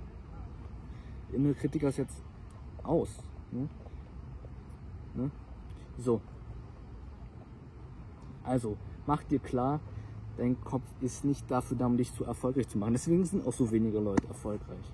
innere 1.32 1.54
Kritiker 1.54 1.88
ist 1.88 1.98
jetzt 1.98 2.22
aus. 2.82 3.08
Ne? 3.50 3.68
Ne? 5.14 5.30
So. 5.98 6.20
Also, 8.44 8.76
mach 9.06 9.22
dir 9.24 9.38
klar, 9.38 9.80
dein 10.36 10.60
Kopf 10.62 10.84
ist 11.00 11.24
nicht 11.24 11.50
dafür 11.50 11.76
da, 11.76 11.86
um 11.86 11.96
dich 11.96 12.12
zu 12.14 12.24
erfolgreich 12.24 12.68
zu 12.68 12.78
machen. 12.78 12.94
Deswegen 12.94 13.24
sind 13.24 13.46
auch 13.46 13.52
so 13.52 13.70
wenige 13.70 13.98
Leute 13.98 14.26
erfolgreich. 14.26 14.92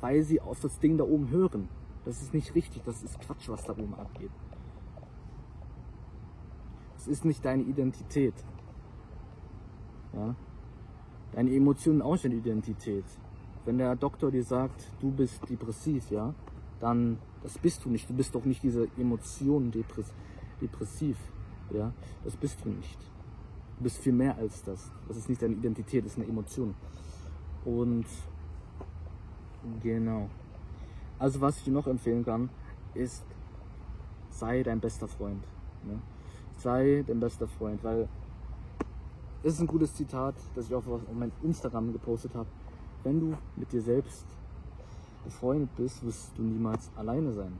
Weil 0.00 0.22
sie 0.22 0.40
auf 0.40 0.60
das 0.60 0.78
Ding 0.78 0.98
da 0.98 1.04
oben 1.04 1.30
hören. 1.30 1.68
Das 2.04 2.20
ist 2.20 2.34
nicht 2.34 2.54
richtig, 2.54 2.82
das 2.84 3.02
ist 3.02 3.20
Quatsch, 3.20 3.48
was 3.48 3.64
da 3.64 3.72
oben 3.72 3.94
abgeht. 3.94 4.30
Es 6.96 7.06
ist 7.06 7.24
nicht 7.24 7.44
deine 7.44 7.62
Identität. 7.62 8.34
Ja? 10.12 10.34
deine 11.32 11.54
Emotionen 11.54 12.02
auch 12.02 12.22
eine 12.24 12.34
Identität. 12.34 13.04
Wenn 13.64 13.78
der 13.78 13.96
Doktor 13.96 14.30
dir 14.30 14.44
sagt, 14.44 14.88
du 15.00 15.10
bist 15.10 15.48
depressiv, 15.48 16.10
ja, 16.10 16.34
dann 16.80 17.18
das 17.42 17.58
bist 17.58 17.84
du 17.84 17.90
nicht. 17.90 18.08
Du 18.08 18.14
bist 18.14 18.34
doch 18.34 18.44
nicht 18.44 18.62
diese 18.62 18.88
Emotion 18.96 19.70
depress 19.70 20.12
depressiv, 20.60 21.16
ja, 21.70 21.92
das 22.24 22.36
bist 22.36 22.64
du 22.64 22.68
nicht. 22.68 22.98
Du 23.78 23.84
bist 23.84 23.98
viel 23.98 24.12
mehr 24.12 24.36
als 24.36 24.62
das. 24.62 24.90
Das 25.08 25.16
ist 25.16 25.28
nicht 25.28 25.42
deine 25.42 25.54
Identität, 25.54 26.04
das 26.04 26.12
ist 26.12 26.18
eine 26.18 26.28
Emotion. 26.28 26.74
Und 27.64 28.06
genau. 29.82 30.28
Also 31.18 31.40
was 31.40 31.58
ich 31.58 31.64
dir 31.64 31.72
noch 31.72 31.86
empfehlen 31.86 32.24
kann, 32.24 32.48
ist, 32.94 33.24
sei 34.30 34.62
dein 34.62 34.80
bester 34.80 35.08
Freund. 35.08 35.42
Ne? 35.84 36.00
Sei 36.58 37.04
dein 37.06 37.18
bester 37.18 37.48
Freund, 37.48 37.82
weil 37.82 38.08
das 39.42 39.54
ist 39.54 39.60
ein 39.60 39.66
gutes 39.66 39.94
Zitat, 39.94 40.36
das 40.54 40.66
ich 40.66 40.74
auch 40.74 40.86
auf 40.86 41.00
meinem 41.12 41.32
Instagram 41.42 41.92
gepostet 41.92 42.34
habe. 42.34 42.48
Wenn 43.04 43.20
du 43.20 43.36
mit 43.56 43.72
dir 43.72 43.82
selbst 43.82 44.24
befreundet 45.24 45.70
bist, 45.76 46.04
wirst 46.04 46.32
du 46.36 46.42
niemals 46.42 46.90
alleine 46.96 47.32
sein. 47.32 47.52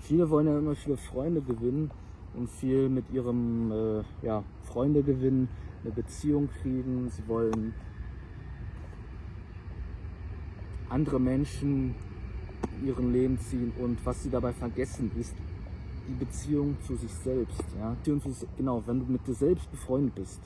Viele 0.00 0.30
wollen 0.30 0.46
ja 0.46 0.58
immer 0.58 0.76
viele 0.76 0.96
Freunde 0.96 1.40
gewinnen 1.40 1.90
und 2.34 2.48
viel 2.48 2.88
mit 2.88 3.10
ihrem 3.10 3.72
äh, 3.72 4.02
ja, 4.22 4.44
Freunde 4.62 5.02
gewinnen, 5.02 5.48
eine 5.82 5.92
Beziehung 5.92 6.48
kriegen. 6.62 7.10
Sie 7.10 7.26
wollen 7.26 7.74
andere 10.88 11.18
Menschen 11.18 11.96
in 12.78 12.86
ihrem 12.86 13.12
Leben 13.12 13.38
ziehen 13.38 13.72
und 13.80 13.98
was 14.06 14.22
sie 14.22 14.30
dabei 14.30 14.52
vergessen 14.52 15.10
ist, 15.18 15.34
die 16.08 16.24
Beziehung 16.24 16.76
zu 16.86 16.94
sich 16.94 17.12
selbst. 17.12 17.64
Ja? 17.80 17.96
Genau, 18.56 18.82
wenn 18.86 19.00
du 19.00 19.06
mit 19.12 19.26
dir 19.26 19.34
selbst 19.34 19.68
befreundet 19.72 20.14
bist, 20.14 20.40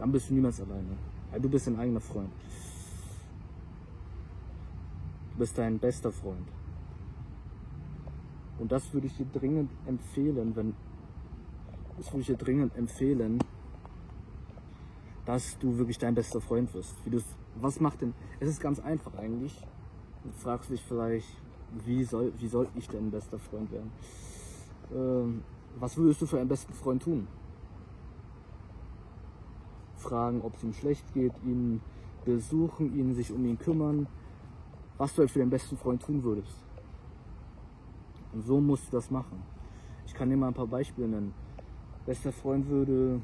dann 0.00 0.10
bist 0.12 0.30
du 0.30 0.34
niemals 0.34 0.58
alleine. 0.60 0.96
Du 1.40 1.48
bist 1.48 1.66
dein 1.66 1.78
eigener 1.78 2.00
Freund. 2.00 2.30
Du 5.32 5.38
bist 5.38 5.58
dein 5.58 5.78
bester 5.78 6.10
Freund. 6.10 6.48
Und 8.58 8.72
das 8.72 8.92
würde 8.94 9.06
ich 9.08 9.16
dir 9.16 9.26
dringend 9.26 9.70
empfehlen, 9.86 10.56
wenn 10.56 10.74
das 11.98 12.06
würde 12.12 12.20
ich 12.22 12.26
dir 12.28 12.36
dringend 12.36 12.74
empfehlen, 12.76 13.38
dass 15.26 15.58
du 15.58 15.76
wirklich 15.76 15.98
dein 15.98 16.14
bester 16.14 16.40
Freund 16.40 16.72
wirst. 16.72 16.96
Was 17.56 17.78
macht 17.78 18.00
denn? 18.00 18.14
Es 18.40 18.48
ist 18.48 18.60
ganz 18.60 18.80
einfach 18.80 19.14
eigentlich. 19.16 19.54
Du 20.24 20.30
fragst 20.32 20.70
dich 20.70 20.82
vielleicht, 20.82 21.28
wie 21.84 22.04
soll, 22.04 22.32
wie 22.38 22.48
soll 22.48 22.68
ich 22.74 22.88
denn 22.88 23.10
bester 23.10 23.38
Freund 23.38 23.70
werden? 23.70 23.92
Ähm, 24.94 25.42
was 25.78 25.96
würdest 25.98 26.22
du 26.22 26.26
für 26.26 26.40
einen 26.40 26.48
besten 26.48 26.72
Freund 26.72 27.02
tun? 27.02 27.28
Fragen, 30.00 30.42
ob 30.42 30.56
es 30.56 30.64
ihm 30.64 30.72
schlecht 30.72 31.12
geht, 31.14 31.32
ihn 31.44 31.80
besuchen, 32.24 32.98
ihn 32.98 33.14
sich 33.14 33.32
um 33.32 33.44
ihn 33.44 33.58
kümmern. 33.58 34.06
Was 34.98 35.14
du 35.14 35.20
halt 35.20 35.30
für 35.30 35.38
deinen 35.38 35.50
besten 35.50 35.76
Freund 35.76 36.02
tun 36.02 36.22
würdest. 36.22 36.54
Und 38.32 38.42
so 38.42 38.60
musst 38.60 38.88
du 38.88 38.96
das 38.96 39.10
machen. 39.10 39.42
Ich 40.06 40.14
kann 40.14 40.28
dir 40.28 40.36
mal 40.36 40.48
ein 40.48 40.54
paar 40.54 40.66
Beispiele 40.66 41.08
nennen. 41.08 41.34
Bester 42.04 42.32
Freund 42.32 42.68
würde 42.68 43.20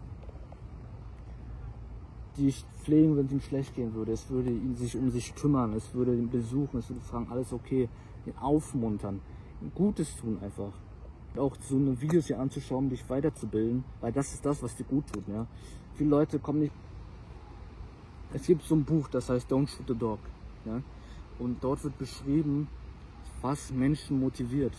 die 2.36 2.52
pflegen, 2.82 3.16
wenn 3.16 3.26
es 3.26 3.32
ihm 3.32 3.40
schlecht 3.40 3.74
gehen 3.74 3.94
würde. 3.94 4.12
Es 4.12 4.28
würde 4.30 4.50
ihn 4.50 4.76
sich 4.76 4.96
um 4.96 5.10
sich 5.10 5.34
kümmern, 5.34 5.72
es 5.72 5.94
würde 5.94 6.14
ihn 6.14 6.30
besuchen, 6.30 6.78
es 6.78 6.88
würde 6.88 7.00
fragen, 7.00 7.28
alles 7.30 7.52
okay, 7.52 7.88
ihn 8.26 8.34
aufmuntern, 8.38 9.20
ihm 9.60 9.72
Gutes 9.74 10.16
tun 10.16 10.38
einfach. 10.42 10.72
Auch 11.36 11.56
so 11.60 11.76
eine 11.76 12.00
Videos 12.00 12.26
hier 12.26 12.40
anzuschauen, 12.40 12.88
dich 12.88 13.08
weiterzubilden, 13.10 13.84
weil 14.00 14.12
das 14.12 14.32
ist 14.32 14.44
das, 14.46 14.62
was 14.62 14.76
dir 14.76 14.84
gut 14.84 15.04
tut. 15.12 15.26
Ja? 15.28 15.46
Viele 15.96 16.10
Leute 16.10 16.38
kommen 16.38 16.60
nicht. 16.60 16.72
Es 18.32 18.46
gibt 18.46 18.62
so 18.64 18.74
ein 18.74 18.84
Buch, 18.84 19.08
das 19.08 19.28
heißt 19.30 19.50
Don't 19.50 19.68
Shoot 19.68 19.86
the 19.88 19.94
Dog. 19.94 20.18
Ja? 20.64 20.82
Und 21.38 21.62
dort 21.62 21.82
wird 21.84 21.96
beschrieben, 21.98 22.68
was 23.40 23.70
Menschen 23.70 24.20
motiviert. 24.20 24.74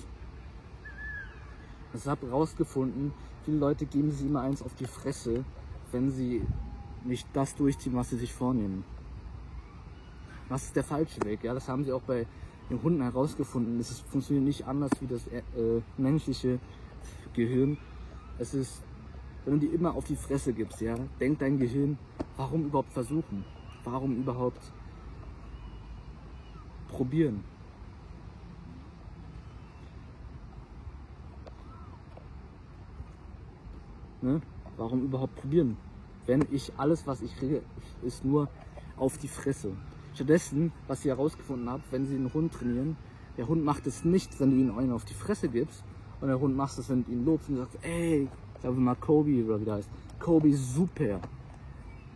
Ich 1.94 2.06
habe 2.06 2.28
herausgefunden, 2.28 3.14
viele 3.46 3.58
Leute 3.58 3.86
geben 3.86 4.12
sich 4.12 4.28
immer 4.28 4.42
eins 4.42 4.62
auf 4.62 4.76
die 4.76 4.86
Fresse, 4.86 5.44
wenn 5.92 6.12
sie 6.12 6.46
nicht 7.04 7.28
das 7.34 7.56
durchziehen, 7.56 7.96
was 7.96 8.10
sie 8.10 8.18
sich 8.18 8.34
vornehmen. 8.34 8.84
Was 10.50 10.66
ist 10.66 10.76
der 10.76 10.84
falsche 10.84 11.22
Weg? 11.24 11.44
Ja, 11.44 11.54
das 11.54 11.68
haben 11.68 11.84
sie 11.84 11.92
auch 11.92 12.02
bei 12.02 12.28
den 12.70 12.82
Hunden 12.84 13.02
herausgefunden. 13.02 13.80
Es 13.80 14.00
funktioniert 14.02 14.46
nicht 14.46 14.68
anders 14.68 14.92
wie 15.00 15.08
das 15.08 15.26
äh, 15.28 15.42
menschliche 15.98 16.60
Gehirn. 17.34 17.78
Es 18.38 18.54
ist, 18.54 18.82
wenn 19.48 19.60
du 19.60 19.66
die 19.66 19.74
immer 19.74 19.96
auf 19.96 20.06
die 20.06 20.16
Fresse 20.16 20.54
gibst, 20.54 20.82
ja, 20.82 20.96
denkt 21.20 21.42
dein 21.42 21.58
Gehirn, 21.58 21.98
warum 22.36 22.66
überhaupt 22.66 22.94
versuchen? 22.94 23.44
Warum 23.84 24.18
überhaupt 24.18 24.72
probieren? 26.90 27.44
Ne? 34.22 34.42
Warum 34.76 35.04
überhaupt 35.04 35.36
probieren? 35.36 35.78
wenn 36.28 36.46
ich 36.52 36.72
alles, 36.78 37.08
was 37.08 37.22
ich 37.22 37.36
kriege, 37.36 37.64
ist 38.04 38.24
nur 38.24 38.50
auf 38.98 39.18
die 39.18 39.28
Fresse. 39.28 39.72
Stattdessen, 40.14 40.72
was 40.88 41.00
ich 41.00 41.06
herausgefunden 41.06 41.70
habe, 41.70 41.84
wenn 41.90 42.06
sie 42.06 42.16
einen 42.16 42.34
Hund 42.34 42.54
trainieren, 42.54 42.98
der 43.38 43.48
Hund 43.48 43.64
macht 43.64 43.88
es 43.88 44.04
nicht, 44.04 44.40
wenn 44.40 44.52
du 44.52 44.58
ihm 44.58 44.78
einen 44.78 44.92
auf 44.92 45.06
die 45.06 45.14
Fresse 45.14 45.48
gibst, 45.48 45.84
und 46.20 46.28
der 46.28 46.40
Hund 46.40 46.56
macht 46.56 46.78
es, 46.78 46.90
wenn 46.90 47.06
du 47.06 47.12
ihn 47.12 47.26
lobst 47.26 47.50
und 47.50 47.58
sagst, 47.58 47.78
ey, 47.84 48.28
sagen 48.62 48.76
wir 48.76 48.82
mal 48.82 48.96
Kobe 48.96 49.44
oder 49.46 49.60
wie 49.60 49.66
der 49.66 49.76
heißt, 49.76 49.90
Kobe 50.20 50.54
super. 50.54 51.20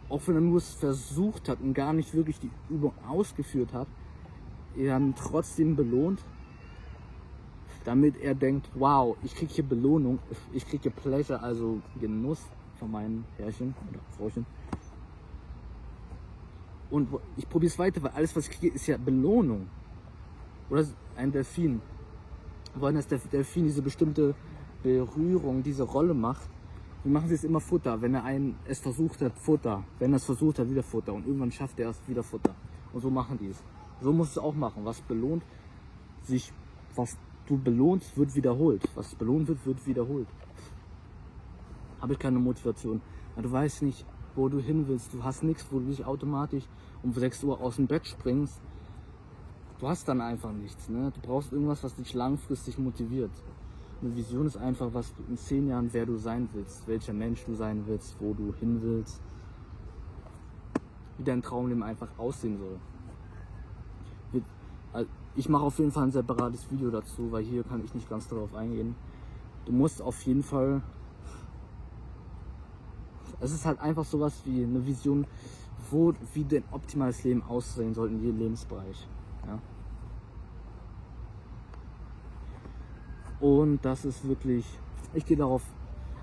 Auch 0.10 0.22
wenn 0.26 0.36
er 0.36 0.42
nur 0.42 0.58
es 0.58 0.74
versucht 0.74 1.48
hat 1.48 1.62
und 1.62 1.74
gar 1.74 1.94
nicht 1.94 2.14
wirklich 2.14 2.40
die 2.40 2.52
Übung 2.70 2.94
ausgeführt 3.08 3.74
hat, 3.74 3.88
er 4.76 4.94
dann 4.94 5.16
trotzdem 5.16 5.76
belohnt, 5.76 6.24
damit 7.84 8.18
er 8.22 8.36
denkt, 8.36 8.70
wow, 8.76 9.16
ich 9.24 9.36
kriege 9.36 9.54
hier 9.54 9.64
Belohnung, 9.64 10.20
ich 10.54 10.68
kriege 10.68 10.84
hier 10.84 10.92
Pleasure, 10.92 11.42
also 11.42 11.82
Genuss 12.00 12.42
von 12.78 12.92
meinen 12.92 13.26
Herrchen 13.38 13.74
oder 13.90 14.00
Frauchen. 14.18 14.46
Und 16.90 17.08
ich 17.38 17.48
probiere 17.48 17.72
es 17.72 17.80
weiter, 17.80 18.04
weil 18.04 18.12
alles, 18.12 18.36
was 18.36 18.50
ich 18.50 18.60
kriege, 18.60 18.76
ist 18.76 18.86
ja 18.88 18.98
Belohnung. 18.98 19.68
Oder 20.70 20.86
ein 21.16 21.32
Delfin. 21.32 21.82
Wollen, 22.76 22.96
dass 22.96 23.08
der 23.08 23.20
Delfin 23.20 23.64
diese 23.64 23.82
bestimmte 23.82 24.36
Berührung, 24.84 25.64
diese 25.64 25.84
Rolle 25.84 26.14
macht. 26.14 26.50
Wie 27.04 27.10
machen 27.10 27.30
sie 27.30 27.36
es 27.36 27.44
immer 27.44 27.60
Futter? 27.60 28.02
Wenn 28.02 28.14
er 28.14 28.24
einen, 28.24 28.56
es 28.66 28.80
versucht 28.80 29.22
hat, 29.22 29.38
Futter. 29.40 29.84
Wenn 30.00 30.14
er 30.14 30.18
es 30.18 30.26
versucht 30.26 30.60
hat, 30.60 30.70
wieder 30.70 30.84
Futter. 30.84 31.14
Und 31.14 31.26
irgendwann 31.26 31.52
schafft 31.52 31.80
er 31.80 31.90
es 31.90 32.00
wieder 32.08 32.24
Futter. 32.24 32.54
Und 32.94 33.02
so 33.02 33.10
machen 33.10 33.38
die 33.40 33.48
es. 33.48 33.64
So 34.02 34.12
musst 34.12 34.36
du 34.36 34.40
es 34.40 34.46
auch 34.46 34.54
machen. 34.54 34.86
Was 34.86 35.02
belohnt, 35.02 35.44
sich, 36.24 36.52
was 36.96 37.18
du 37.48 37.58
belohnst, 37.58 38.18
wird 38.18 38.36
wiederholt. 38.36 38.84
Was 38.96 39.16
belohnt 39.16 39.48
wird, 39.48 39.66
wird 39.66 39.86
wiederholt. 39.88 40.28
Habe 42.00 42.14
ich 42.14 42.20
keine 42.20 42.40
Motivation. 42.40 43.02
Du 43.42 43.52
weißt 43.52 43.82
nicht, 43.82 44.06
wo 44.36 44.50
du 44.50 44.60
hin 44.60 44.88
willst. 44.88 45.14
Du 45.14 45.24
hast 45.24 45.44
nichts, 45.44 45.66
wo 45.72 45.80
du 45.80 45.86
dich 45.86 46.06
automatisch 46.06 46.64
um 47.04 47.14
6 47.14 47.44
Uhr 47.44 47.60
aus 47.60 47.78
dem 47.78 47.88
Bett 47.88 48.06
springst. 48.06 48.60
Du 49.80 49.88
hast 49.88 50.08
dann 50.08 50.22
einfach 50.22 50.52
nichts. 50.52 50.90
Ne? 50.90 51.12
Du 51.16 51.22
brauchst 51.22 51.52
irgendwas, 51.52 51.84
was 51.84 51.96
dich 51.96 52.14
langfristig 52.14 52.78
motiviert. 52.78 53.32
Eine 54.02 54.16
Vision 54.16 54.48
ist 54.48 54.58
einfach, 54.58 54.94
was 54.94 55.14
du 55.14 55.24
in 55.30 55.38
10 55.38 55.68
Jahren, 55.68 55.90
wer 55.92 56.06
du 56.06 56.18
sein 56.18 56.50
willst, 56.54 56.88
welcher 56.88 57.14
Mensch 57.14 57.46
du 57.46 57.54
sein 57.54 57.84
willst, 57.86 58.16
wo 58.20 58.34
du 58.34 58.54
hin 58.60 58.82
willst, 58.82 59.22
wie 61.18 61.24
dein 61.24 61.42
Traumleben 61.42 61.84
einfach 61.84 62.10
aussehen 62.18 62.58
soll. 62.58 62.80
Ich 65.36 65.48
mache 65.48 65.64
auf 65.64 65.78
jeden 65.80 65.92
Fall 65.92 66.06
ein 66.06 66.12
separates 66.12 66.70
Video 66.72 66.90
dazu, 66.90 67.32
weil 67.32 67.44
hier 67.44 67.64
kann 67.64 67.86
ich 67.86 67.94
nicht 67.94 68.10
ganz 68.10 68.28
darauf 68.28 68.54
eingehen. 68.54 68.96
Du 69.66 69.72
musst 69.72 70.02
auf 70.02 70.22
jeden 70.24 70.44
Fall 70.44 70.82
es 73.42 73.52
ist 73.52 73.66
halt 73.66 73.80
einfach 73.80 74.06
sowas 74.06 74.34
wie 74.46 74.64
eine 74.64 74.86
Vision, 74.86 75.26
wo, 75.90 76.14
wie 76.34 76.46
dein 76.46 76.64
optimales 76.72 77.24
Leben 77.24 77.44
aussehen 77.44 77.94
soll 77.94 78.10
in 78.10 78.22
jedem 78.22 78.38
Lebensbereich. 78.38 79.08
Ja? 79.48 79.60
Und 83.42 83.84
das 83.84 84.06
ist 84.06 84.28
wirklich, 84.28 84.66
ich 85.14 85.26
gehe 85.26 85.36
darauf, 85.36 85.64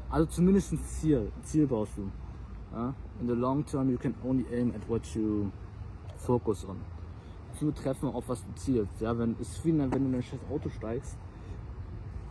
also 0.08 0.26
zumindest 0.26 0.72
ein 0.72 0.80
Ziel, 0.84 1.32
Ziel 1.42 1.66
baust 1.66 1.92
du. 1.96 2.08
Ja? 2.72 2.94
In 3.20 3.26
the 3.26 3.34
long 3.34 3.66
term, 3.66 3.90
you 3.90 3.98
can 3.98 4.14
only 4.24 4.46
aim 4.52 4.72
at 4.74 4.88
what 4.88 5.04
you 5.14 5.50
focus 6.16 6.64
on. 6.64 6.76
Zu 7.58 7.72
treffen, 7.72 8.08
auf 8.08 8.28
was 8.28 8.44
du 8.44 8.54
zielst. 8.54 9.00
Ja, 9.00 9.18
wenn, 9.18 9.36
ist 9.40 9.64
wie 9.64 9.76
wenn 9.76 9.90
du 9.90 9.96
in 9.96 10.14
ein 10.14 10.22
scheiß 10.22 10.38
Auto 10.48 10.68
steigst 10.68 11.18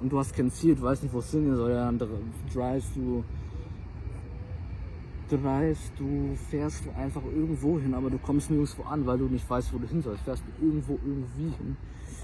und 0.01 0.09
du 0.09 0.17
hast 0.17 0.33
kein 0.33 0.49
Ziel, 0.49 0.75
du 0.75 0.83
weißt 0.83 1.03
nicht, 1.03 1.13
wo 1.13 1.19
es 1.19 1.29
hingehen 1.31 1.57
soll, 1.57 1.71
ja, 1.71 1.91
dann 1.91 1.99
drivest 2.53 2.95
du 2.95 3.25
dreist, 5.29 5.91
du 5.97 6.35
fährst 6.49 6.85
du 6.85 6.91
einfach 6.91 7.23
irgendwo 7.25 7.77
hin, 7.77 7.93
aber 7.93 8.09
du 8.09 8.17
kommst 8.17 8.49
nirgendwo 8.49 8.83
an, 8.83 9.05
weil 9.05 9.17
du 9.17 9.25
nicht 9.25 9.49
weißt, 9.49 9.73
wo 9.73 9.77
du 9.77 9.87
hin 9.87 10.01
sollst. 10.01 10.23
Fährst 10.23 10.43
du 10.45 10.65
irgendwo 10.65 10.97
irgendwie 11.05 11.49
hin. 11.57 11.75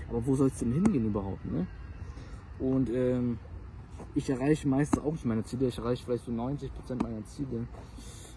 Aber 0.10 0.26
wo 0.26 0.36
sollst 0.36 0.62
du 0.62 0.66
denn 0.66 0.76
hingehen 0.76 1.08
überhaupt, 1.08 1.44
ne? 1.46 1.68
Und 2.60 2.90
ähm, 2.90 3.40
ich 4.16 4.30
erreiche 4.30 4.68
meistens 4.68 5.02
auch 5.04 5.12
nicht 5.12 5.26
meine 5.26 5.44
Ziele. 5.44 5.68
Ich 5.68 5.78
erreiche 5.78 6.04
vielleicht 6.06 6.26
so 6.26 6.32
90% 6.32 6.70
meiner 7.02 7.26
Ziele. 7.26 7.68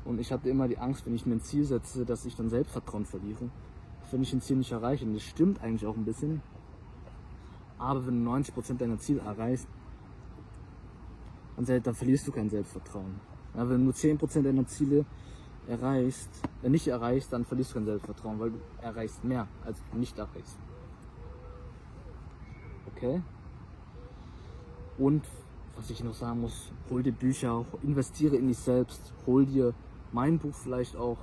Und 0.04 0.20
ich 0.20 0.32
hatte 0.32 0.48
immer 0.48 0.68
die 0.68 0.78
Angst, 0.78 1.04
wenn 1.06 1.14
ich 1.14 1.26
mir 1.26 1.34
ein 1.34 1.42
Ziel 1.42 1.64
setze, 1.64 2.04
dass 2.04 2.24
ich 2.24 2.36
dann 2.36 2.48
Selbstvertrauen 2.48 3.04
verliere. 3.04 3.50
Wenn 4.10 4.22
ich 4.22 4.32
ein 4.32 4.40
Ziel 4.40 4.56
nicht 4.56 4.72
erreiche. 4.72 5.04
Und 5.04 5.14
das 5.14 5.22
stimmt 5.22 5.60
eigentlich 5.62 5.86
auch 5.86 5.96
ein 5.96 6.04
bisschen. 6.04 6.42
Aber 7.78 8.06
wenn 8.06 8.24
du 8.24 8.30
90% 8.30 8.78
deiner 8.78 8.98
Ziele 8.98 9.20
erreichst, 9.20 9.66
dann, 11.56 11.82
dann 11.82 11.94
verlierst 11.94 12.26
du 12.26 12.32
kein 12.32 12.48
Selbstvertrauen. 12.48 13.20
Ja, 13.54 13.68
wenn 13.68 13.78
du 13.78 13.84
nur 13.84 13.94
10% 13.94 14.42
deiner 14.42 14.66
Ziele 14.66 15.04
erreichst, 15.66 16.30
äh, 16.62 16.68
nicht 16.68 16.86
erreichst, 16.86 17.32
dann 17.32 17.44
verlierst 17.44 17.72
du 17.72 17.74
kein 17.74 17.86
Selbstvertrauen, 17.86 18.38
weil 18.38 18.50
du 18.50 18.58
erreichst 18.80 19.24
mehr, 19.24 19.48
als 19.64 19.78
du 19.90 19.98
nicht 19.98 20.18
erreichst. 20.18 20.58
Okay? 22.94 23.20
Und 24.98 25.22
was 25.76 25.90
ich 25.90 26.02
noch 26.02 26.14
sagen 26.14 26.40
muss, 26.40 26.72
hol 26.90 27.02
dir 27.02 27.12
Bücher, 27.12 27.66
investiere 27.82 28.36
in 28.36 28.48
dich 28.48 28.56
selbst, 28.58 29.12
hol 29.26 29.44
dir 29.44 29.74
mein 30.12 30.38
Buch 30.38 30.54
vielleicht 30.54 30.96
auch. 30.96 31.18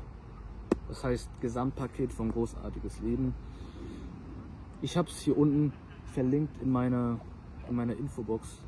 Das 0.87 1.03
heißt 1.03 1.27
Gesamtpaket 1.41 2.13
von 2.13 2.31
großartiges 2.31 2.99
Leben. 2.99 3.33
Ich 4.81 4.95
habe 4.97 5.09
es 5.09 5.19
hier 5.21 5.35
unten 5.37 5.73
verlinkt 6.05 6.61
in 6.61 6.71
meiner, 6.71 7.19
in 7.67 7.75
meiner 7.75 7.97
Infobox. 7.97 8.59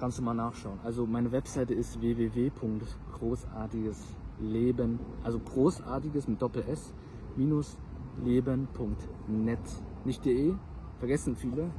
Kannst 0.00 0.18
du 0.18 0.22
mal 0.22 0.34
nachschauen. 0.34 0.78
Also 0.84 1.06
meine 1.06 1.32
Webseite 1.32 1.74
ist 1.74 2.00
www.großartigesleben, 2.00 5.00
also 5.24 5.40
großartiges 5.40 6.28
mit 6.28 6.40
Doppel 6.40 6.62
S 6.68 6.94
minus 7.36 7.76
leben.net. 8.24 9.58
Nicht 10.04 10.24
de, 10.24 10.54
vergessen 10.98 11.34
viele, 11.36 11.70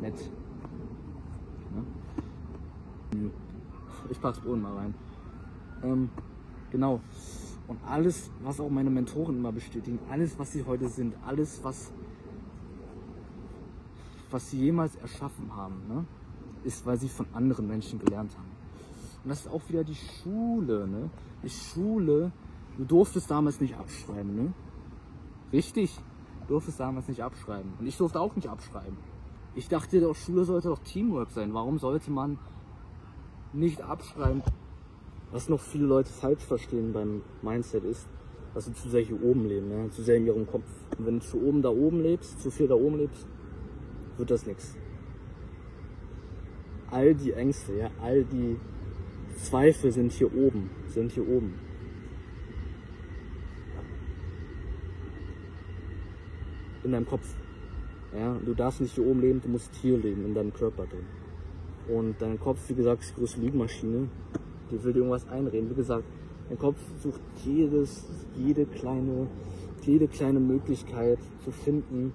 net. 0.00 0.14
Ja. 3.12 3.18
Ich 4.10 4.20
pack's 4.20 4.40
oben 4.44 4.62
mal 4.62 4.74
rein. 4.74 4.94
Ähm, 5.82 6.10
genau. 6.70 7.00
Und 7.68 7.78
alles, 7.86 8.30
was 8.42 8.58
auch 8.58 8.68
meine 8.68 8.90
Mentoren 8.90 9.36
immer 9.36 9.52
bestätigen, 9.52 9.98
alles, 10.10 10.38
was 10.38 10.52
sie 10.52 10.64
heute 10.64 10.88
sind, 10.88 11.14
alles, 11.24 11.60
was, 11.62 11.92
was 14.30 14.50
sie 14.50 14.58
jemals 14.58 14.96
erschaffen 14.96 15.54
haben, 15.54 15.76
ne? 15.88 16.04
ist, 16.64 16.84
weil 16.84 16.98
sie 16.98 17.08
von 17.08 17.26
anderen 17.32 17.68
Menschen 17.68 17.98
gelernt 17.98 18.32
haben. 18.36 18.50
Und 19.22 19.30
das 19.30 19.40
ist 19.40 19.52
auch 19.52 19.62
wieder 19.68 19.84
die 19.84 19.94
Schule. 19.94 20.88
Ne? 20.88 21.10
Die 21.42 21.50
Schule, 21.50 22.32
du 22.76 22.84
durftest 22.84 23.30
damals 23.30 23.60
nicht 23.60 23.76
abschreiben. 23.76 24.34
Ne? 24.34 24.52
Richtig, 25.52 25.96
du 26.40 26.54
durftest 26.54 26.80
damals 26.80 27.06
nicht 27.08 27.22
abschreiben. 27.22 27.72
Und 27.78 27.86
ich 27.86 27.96
durfte 27.96 28.20
auch 28.20 28.34
nicht 28.34 28.48
abschreiben. 28.48 28.96
Ich 29.54 29.68
dachte 29.68 30.00
doch, 30.00 30.14
Schule 30.14 30.44
sollte 30.44 30.68
doch 30.68 30.78
Teamwork 30.78 31.30
sein. 31.30 31.52
Warum 31.52 31.78
sollte 31.78 32.10
man 32.10 32.38
nicht 33.52 33.82
abschreiben? 33.82 34.42
Was 35.32 35.48
noch 35.48 35.60
viele 35.60 35.86
Leute 35.86 36.12
falsch 36.12 36.44
verstehen 36.44 36.92
beim 36.92 37.22
Mindset 37.42 37.84
ist, 37.84 38.08
dass 38.54 38.66
sie 38.66 38.74
zu 38.74 38.88
sehr 38.88 39.02
hier 39.02 39.22
oben 39.22 39.46
leben, 39.46 39.68
ne? 39.68 39.90
zu 39.90 40.02
sehr 40.02 40.16
in 40.16 40.26
ihrem 40.26 40.46
Kopf. 40.46 40.64
Und 40.98 41.06
wenn 41.06 41.20
du 41.20 41.26
zu 41.26 41.40
oben 41.40 41.62
da 41.62 41.68
oben 41.68 42.00
lebst, 42.00 42.40
zu 42.40 42.50
viel 42.50 42.68
da 42.68 42.74
oben 42.74 42.98
lebst, 42.98 43.26
wird 44.16 44.30
das 44.30 44.46
nichts 44.46 44.76
all 46.90 47.14
die 47.14 47.32
Ängste, 47.32 47.76
ja, 47.76 47.90
all 48.00 48.24
die 48.24 48.56
Zweifel 49.36 49.92
sind 49.92 50.12
hier 50.12 50.34
oben, 50.34 50.70
sind 50.88 51.12
hier 51.12 51.26
oben. 51.26 51.54
In 56.82 56.92
deinem 56.92 57.06
Kopf. 57.06 57.34
Ja, 58.16 58.36
du 58.44 58.54
darfst 58.54 58.80
nicht 58.80 58.94
hier 58.94 59.06
oben 59.06 59.20
leben, 59.20 59.40
du 59.40 59.48
musst 59.48 59.72
hier 59.76 59.96
leben, 59.96 60.24
in 60.24 60.34
deinem 60.34 60.52
Körper 60.52 60.84
drin. 60.86 61.06
Und 61.88 62.20
dein 62.20 62.40
Kopf, 62.40 62.58
wie 62.68 62.74
gesagt, 62.74 63.02
ist 63.02 63.10
die 63.10 63.20
große 63.20 63.40
Lügenmaschine. 63.40 64.08
Die 64.70 64.82
will 64.82 64.92
dir 64.92 64.98
irgendwas 65.00 65.28
einreden. 65.28 65.70
Wie 65.70 65.74
gesagt, 65.74 66.04
dein 66.48 66.58
Kopf 66.58 66.78
sucht 67.02 67.20
jedes, 67.44 68.06
jede 68.36 68.66
kleine, 68.66 69.28
jede 69.82 70.08
kleine 70.08 70.40
Möglichkeit 70.40 71.20
zu 71.44 71.52
finden, 71.52 72.12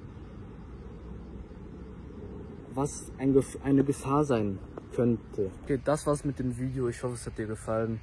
was 2.74 3.12
ein, 3.18 3.34
eine 3.64 3.84
Gefahr 3.84 4.24
sein 4.26 4.60
könnte. 4.94 5.50
Okay, 5.64 5.80
das 5.84 6.06
war's 6.06 6.24
mit 6.26 6.38
dem 6.40 6.58
Video. 6.58 6.90
Ich 6.90 7.02
hoffe, 7.04 7.16
es 7.16 7.26
hat 7.26 7.38
dir 7.38 7.48
gefallen. 7.48 8.02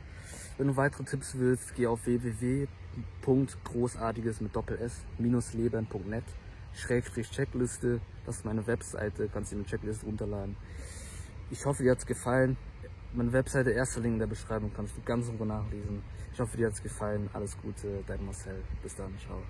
Wenn 0.58 0.66
du 0.68 0.76
weitere 0.76 1.04
Tipps 1.04 1.38
willst, 1.38 1.74
geh 1.74 1.86
auf 1.86 2.06
www.großartiges 2.06 4.40
mit 4.40 4.56
Doppel 4.56 4.78
S 4.78 5.04
minus 5.18 5.52
leben.net 5.54 6.24
Schrägstrich 6.74 7.30
Checkliste. 7.30 8.00
Das 8.24 8.36
ist 8.36 8.44
meine 8.44 8.66
Webseite. 8.66 9.28
Kannst 9.32 9.52
du 9.52 9.56
eine 9.56 9.64
Checkliste 9.64 10.06
runterladen. 10.06 10.56
Ich 11.50 11.64
hoffe, 11.64 11.82
dir 11.82 11.92
hat's 11.92 12.06
gefallen. 12.06 12.56
Meine 13.12 13.32
Webseite, 13.32 13.70
erster 13.70 14.00
Link 14.00 14.14
in 14.14 14.18
der 14.20 14.26
Beschreibung, 14.26 14.72
kannst 14.74 14.96
du 14.96 15.02
ganz 15.02 15.28
in 15.28 15.36
Ruhe 15.36 15.46
nachlesen. 15.46 16.02
Ich 16.32 16.40
hoffe, 16.40 16.56
dir 16.56 16.68
hat's 16.68 16.82
gefallen. 16.82 17.28
Alles 17.34 17.58
Gute, 17.60 18.02
dein 18.06 18.24
Marcel. 18.24 18.62
Bis 18.82 18.96
dann, 18.96 19.12
ciao. 19.18 19.42